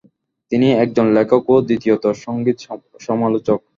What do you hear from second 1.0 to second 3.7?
লেখক ও দ্বিতীয়ত সঙ্গীত সমালোচক।